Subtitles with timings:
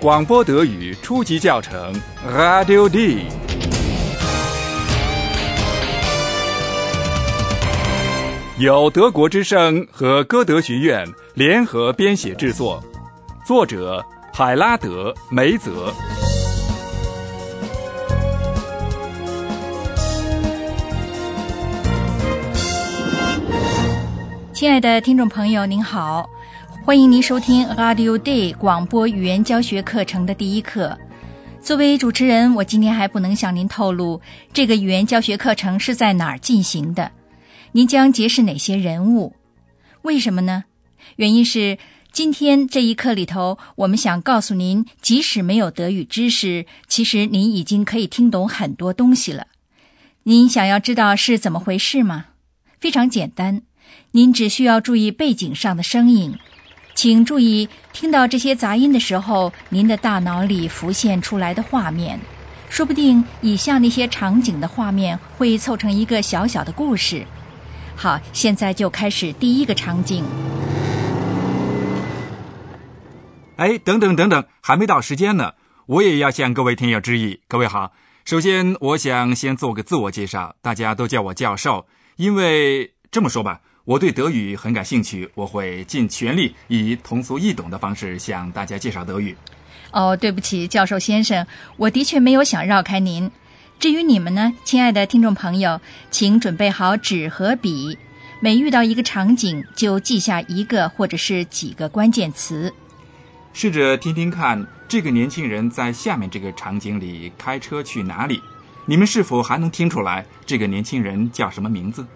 [0.00, 1.92] 广播德语初级教程
[2.26, 3.26] ，Radio D。
[8.58, 12.82] 由德国之声和歌德学院联合编写制作，
[13.44, 14.02] 作者
[14.32, 15.92] 海拉德·梅泽。
[24.54, 26.28] 亲爱的听众朋友，您好，
[26.82, 30.98] 欢迎您收听 Radio Day 广播语言教学课程的第一课。
[31.60, 34.20] 作为主持人，我今天还不能向您透露
[34.52, 37.12] 这个语言教学课程是在哪儿进行的。
[37.72, 39.34] 您将结识哪些人物？
[40.02, 40.64] 为什么呢？
[41.16, 41.78] 原因是
[42.12, 49.48] 今天这一课里头，我们想告诉您，即使没有德语知识，其实您已经可以听懂很多东西了。
[50.22, 52.26] 您想要知道是怎么回事吗？
[52.80, 53.62] 非常简单。
[54.12, 56.36] 您只需要注意背景上的声音，
[57.00, 62.20] 请注意听到这些杂音的时候，您的大脑里浮现出来的画面，
[62.68, 67.24] 说不定以下那些场景的画面会凑成一个小小的故事。
[67.96, 70.22] 好，现在就开始第一个场景。
[73.56, 75.54] 哎，等等等等，还没到时间呢，
[75.86, 77.40] 我也要向各位听友致意。
[77.48, 77.92] 各位好，
[78.26, 83.62] 首先我想先做个自我介绍，大家都叫我教授，因为这么说吧。
[83.84, 89.34] 我对德语很感兴趣，我会尽全力以通俗易懂的方式向大家介绍德语。
[89.90, 93.30] 哦，对不起，教授先生，我的确没有想绕开您。
[93.78, 97.96] 至于你们呢，亲爱的听众朋友，请准备好纸和笔，
[98.40, 102.72] 每遇到一个场景就记下一个或者是几个关键词。
[103.52, 108.40] 试着听听看，这个年轻人在下面这个场景里开车去哪里？
[108.84, 112.06] 你们是否还能听出来这个年轻人叫什么名字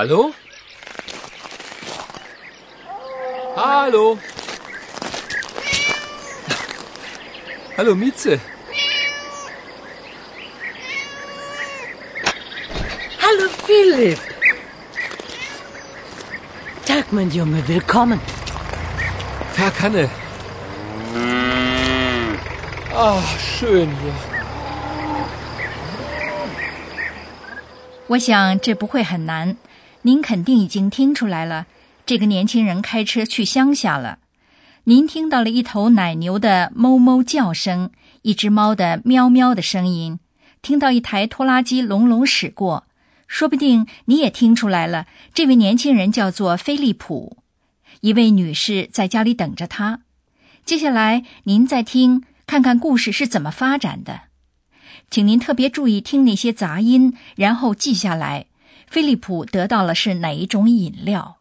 [0.00, 0.32] ？Hallo?
[3.56, 4.18] Hallo?
[7.76, 8.40] Hallo Mieze.
[13.20, 14.20] Hallo Philipp.
[16.86, 18.20] Tag, mein Junge, willkommen.
[19.56, 20.08] Tag, Hanne.
[22.94, 24.36] Ah, schön hier.
[28.08, 29.56] 我想这不会很难。
[30.03, 31.67] 您肯定已经听出来了，
[32.05, 34.19] 这个年轻人开车去乡下了。
[34.85, 37.91] 您听到了一头奶牛的哞哞叫声，
[38.23, 40.19] 一只猫的喵喵的声音，
[40.63, 42.87] 听到一台拖拉机隆隆驶过。
[43.27, 47.37] 说不定你也听出来了，这位年轻人叫做菲利普，
[48.01, 50.01] 一位女士在家里等着他。
[50.65, 54.23] 接下来您再听，看看故事是怎么发展的。
[55.09, 58.47] 请您特别注意听那些杂音，然后记下来。
[58.91, 61.37] 菲利普得到了是哪一种饮料？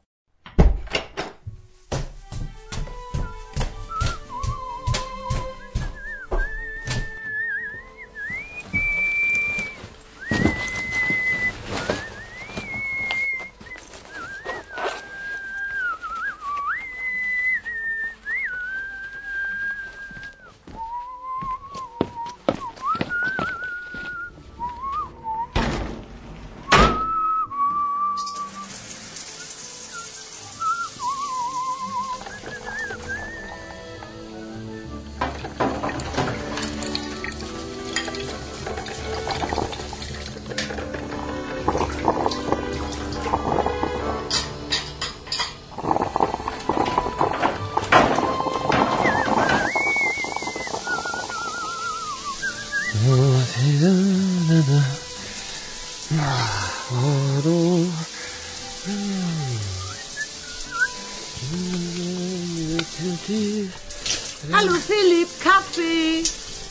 [64.52, 66.24] ？Hallo Philipp, Kaffee.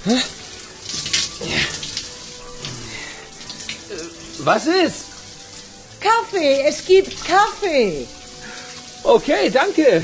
[0.05, 0.21] Hä?
[4.39, 5.05] Was ist?
[5.99, 8.07] Kaffee, es gibt Kaffee.
[9.03, 10.03] Okay, danke.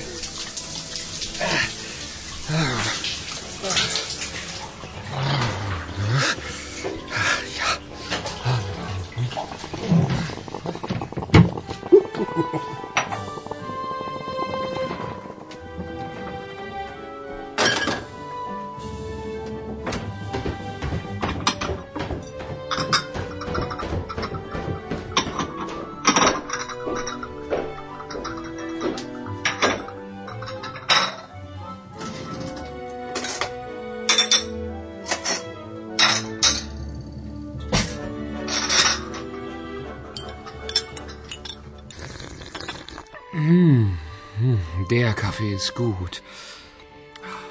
[44.95, 46.21] Der Kaffee ist gut.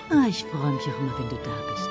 [0.09, 1.91] Ah, ich freue mich auch immer, wenn du da bist.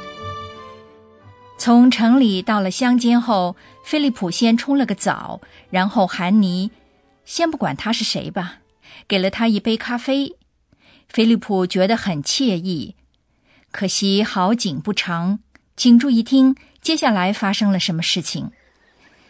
[1.60, 3.56] 从城里到了乡间后，
[3.86, 6.72] 菲利普先冲了个澡，然后韩妮，
[7.24, 8.62] 先不管他是谁吧，
[9.08, 10.36] 给了他一杯咖啡。
[11.08, 12.96] 菲利普觉得很惬意。
[13.72, 15.38] 可惜好景不长，
[15.78, 18.50] 请注意听，接下来发生了什么事情？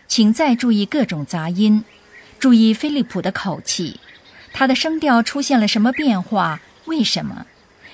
[0.07, 1.83] 请再注意各种杂音，
[2.39, 3.99] 注意菲利普的口气，
[4.53, 6.61] 他的声调出现了什么变化？
[6.85, 7.45] 为什么？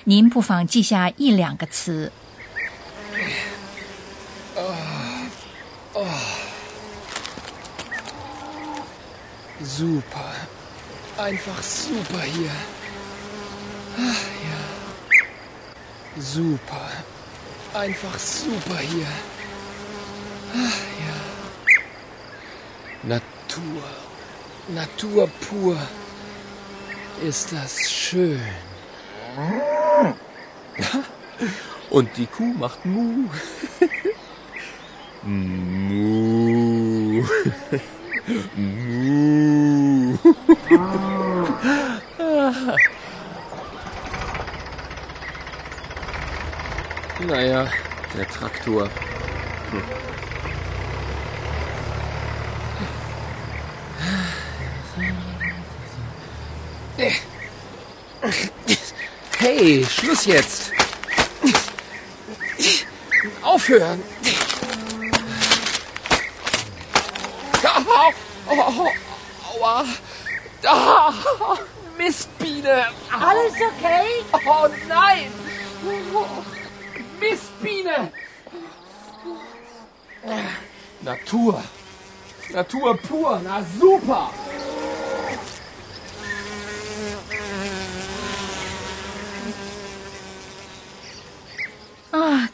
[0.04, 2.12] 您不妨记下一两个词。
[9.62, 10.32] Super.
[11.18, 12.50] Einfach super hier.
[13.98, 14.58] Ach ja.
[16.18, 16.88] Super.
[17.74, 19.06] Einfach super hier.
[20.54, 21.12] Ach ja.
[23.06, 23.84] Natur.
[24.74, 25.76] Natur pur.
[27.22, 28.40] Ist das schön.
[31.90, 33.28] Und die Kuh macht Mu.
[35.22, 37.22] Mu.
[38.56, 40.16] Mu.
[47.26, 47.68] naja,
[48.16, 48.88] der Traktor.
[49.70, 50.09] Hm.
[59.60, 60.72] Hey, Schluss jetzt.
[63.42, 64.02] Aufhören.
[67.62, 68.88] Au, au, au,
[69.52, 69.84] aua.
[70.64, 71.12] Ah,
[71.98, 72.86] Mistbiene.
[73.12, 74.24] Alles okay?
[74.46, 75.30] Oh nein.
[77.20, 78.10] Mistbiene.
[81.02, 81.62] Natur.
[82.48, 83.40] Natur pur.
[83.40, 84.30] Na super.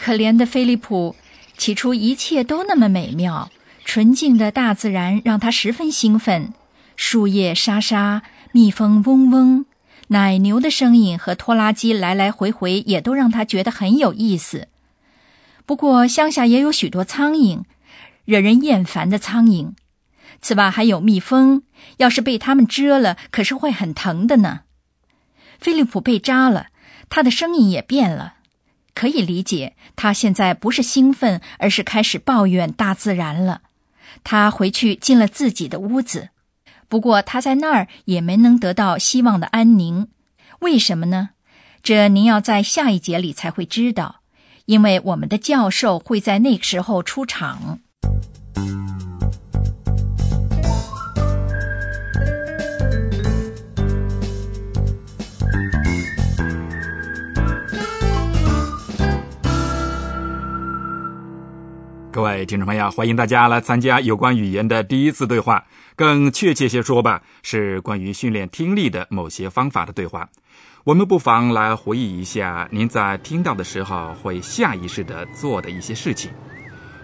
[0.06, 1.17] 可怜的菲利普，
[1.58, 3.50] 起初一切都那么美妙，
[3.85, 6.55] 纯净的大自然让他十分兴奋，
[6.94, 8.23] 树叶沙沙，
[8.53, 9.64] 蜜蜂嗡嗡，
[10.06, 14.69] 奶牛的声音和拖拉机来来回回也都让他觉得很有意思。
[15.67, 17.62] 不过乡下也有许多苍蝇，
[18.25, 19.73] 惹人厌烦的苍蝇。
[20.41, 21.64] 此外还有蜜蜂，
[21.97, 24.61] 要是被它们蛰了，可是会很疼的呢。
[25.59, 26.69] 菲利普被扎了，
[27.09, 28.35] 他的声音也变了。
[28.97, 33.61] 可以理解，他现在不是兴奋，而是开始抱怨大自然了。
[34.25, 36.31] 他回去进了自己的屋子，
[36.89, 40.09] 不过他在那儿也没能得到希望的安宁。
[40.61, 41.31] 为什么呢？
[41.83, 44.23] 这您要在下一节里才会知道，
[44.65, 47.81] 因为我们的教授会在那个时候出场。
[62.17, 65.62] 各位听众朋友，欢迎大家来参加有关语言的第一次对话，
[65.95, 70.26] 更确切些说吧，是关于训练听力的某些方法的对话。
[70.85, 76.31] 我们不妨来回忆一下您在听到的时候会下意识的做的一些事情。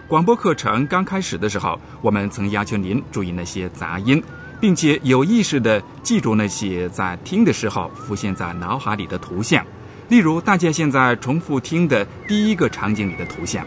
[0.07, 4.19] 广播课程刚开始的时候，我们曾要求您注意那些杂音，
[4.59, 9.63] 并且有意识的记住那些在听的时候浮现在脑海里的图像，
[10.09, 13.63] 例如大家现在重复听的第一个场景里的图像。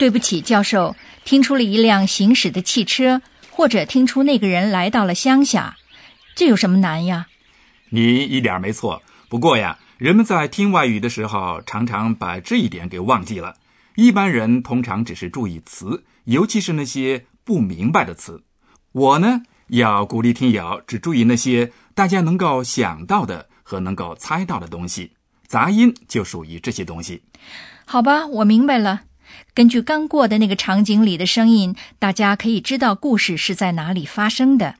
[0.00, 5.76] 对不起，教授，听出了一辆行驶的汽车，或者听出那个人来到了乡下，
[6.34, 7.26] 这有什么难呀？
[7.90, 9.02] 你一点没错。
[9.28, 13.56] 不过呀，人们在听外语的时候，常常把这一点给忘记了。
[13.94, 18.42] 一般人通常只是注意词，尤其是那些不明白的词。
[18.92, 25.12] 我呢，要鼓励听友只注意那些大家能够想到的和能够猜到的东西。
[25.46, 27.22] 杂音就属于这些东西。
[27.84, 29.02] 好吧，我明白了。
[29.54, 34.76] 根据刚过的那个场景里的声音，大家可以知道故事是在哪里发生的。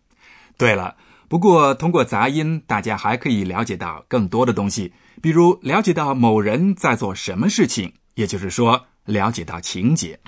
[0.57, 0.97] 对了，
[1.29, 4.93] 不过通过杂音，大家还可以了解到更多的东西，
[5.23, 10.19] 比如了解到某人在做什么事情，也就是说，了解到情节。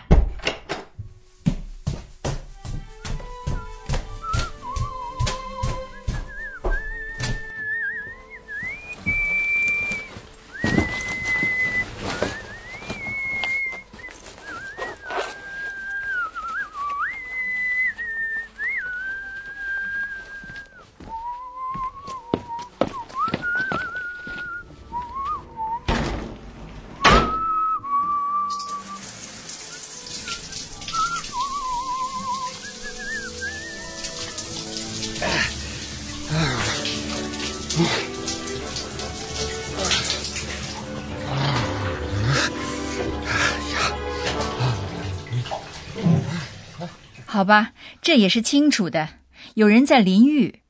[47.33, 47.73] 好吧，
[48.03, 49.09] 这也是清楚的。
[49.55, 50.61] 有人在淋浴。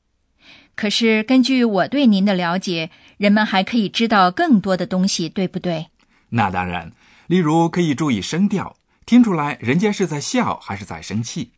[0.75, 5.87] 可是根据我对您的了解，人们还可以知道更多的东西，对不对？
[6.29, 6.93] 那当然，
[7.27, 11.51] 例如可以注意声调，听出来人家是在笑还是在生气。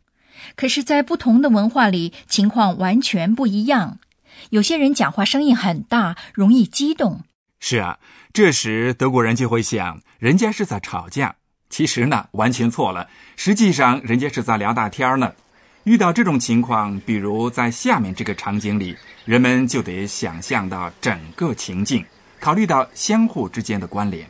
[0.56, 4.00] 可是，在不同的文化里，情况完全不一样。
[4.50, 7.22] 有些人讲话声音很大，容易激动。
[7.60, 8.00] 是啊，
[8.32, 11.36] 这时德国人就会想，人家是在吵架。
[11.68, 13.08] 其实呢，完全错了。
[13.36, 15.32] 实际上，人家是在聊大天呢。
[15.84, 22.04] 遇到这种情况，比如在下面这个场景里，人们就得想象到整个情境，
[22.40, 24.28] 考虑到相互之间的关联。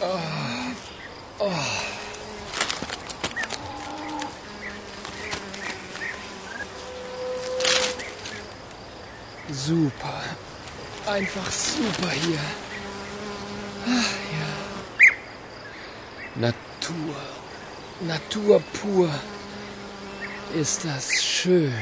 [0.00, 0.06] 啊
[1.38, 1.44] 啊
[9.52, 12.71] ！Super，einfach super hier。
[16.41, 19.09] ，Natur。Natur pur.
[20.53, 21.73] Ist das schön.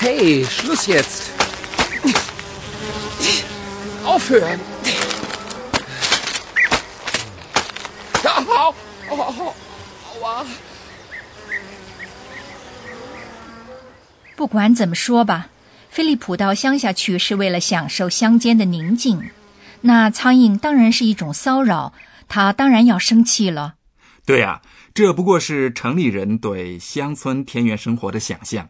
[0.00, 1.30] Hey, Schluss jetzt.
[4.04, 4.60] Aufhören.
[8.24, 8.74] Au,
[9.10, 9.54] au, au,
[10.20, 10.44] aua.
[14.36, 15.48] 不管怎么说吧，
[15.89, 19.31] 菲利普到乡下去是为了享受乡间的宁静，
[19.81, 21.93] 那苍蝇当然是一种骚扰，
[22.27, 23.73] 他当然要生气了。
[24.25, 24.61] 对啊，
[24.93, 28.69] 这不过是城里人对乡村田园生活的想象。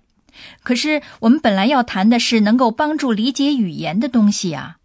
[0.64, 4.78] 可是我们本来要谈的是能够帮助理解语言的东西啊。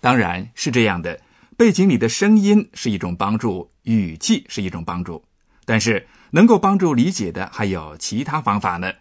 [0.00, 1.20] 当然是这样的，
[1.56, 5.24] 背景里的声音是一种帮助，语气是一种帮助，
[5.64, 8.92] 但是能够帮助理解的还有其他方法呢。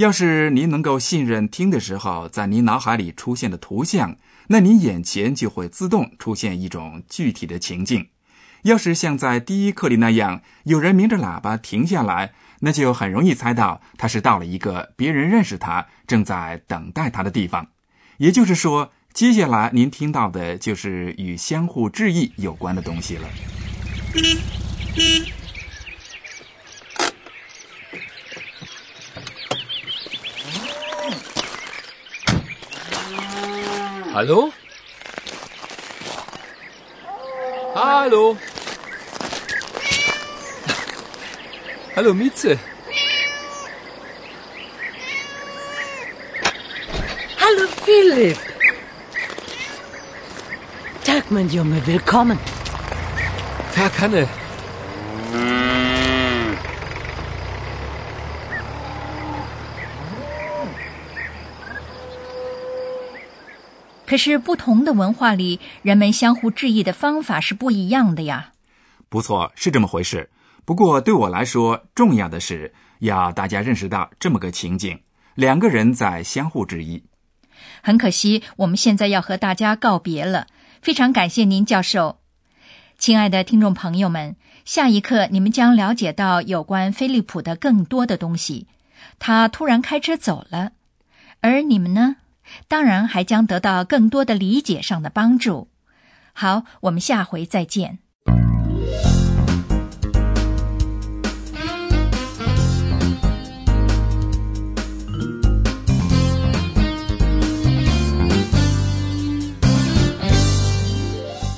[0.00, 4.16] 要是您能够信任听的时候，在您脑海里出现的图像，
[4.48, 8.08] 那您眼前就会自动出现一种具体的情境。
[8.62, 17.66] 要是像在第一课里那样，有人鸣着喇叭停下来，那就很容易猜到他是到了一个别人认识他、正在等待他的地方。
[18.16, 23.28] 也就是说，接下来您听到的就是与相互致意有关的东西了。
[34.12, 34.52] Hallo?
[37.76, 38.36] Hallo?
[41.94, 42.58] Hallo, Mieze.
[47.38, 48.38] Hallo, Philipp.
[51.04, 52.38] Tag, mein Junge, willkommen.
[53.76, 54.39] Tag, Hanne.
[64.10, 68.54] 可是，不同的文化里，人们相互致意的方法是不一样的呀。
[69.08, 70.30] 不错，是这么回事。
[70.64, 74.98] 不过，对我来说，重要的是要大家认识到这么个情景：
[75.36, 77.04] 两个人在相互致意。
[77.82, 80.48] 很可惜，我们现在要和大家告别了。
[80.82, 82.18] 非常感谢您，教授。
[82.98, 88.66] 亲爱的听众朋友们，下一课你们将了解到有关飞利浦的更多的东西。
[89.20, 90.72] 他突然开车走了，
[91.40, 92.16] 而你们呢？
[92.68, 95.68] 当然，还将得到更多的理解上的帮助。
[96.32, 97.98] 好，我们下回再见。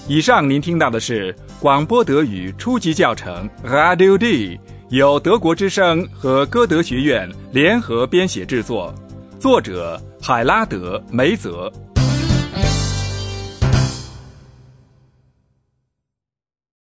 [0.08, 8.94] 以上您听到的是广播德语初级教程 Radio D，由德国之声和歌德学院联合编写制作。
[9.42, 11.68] 作者海拉德·梅泽。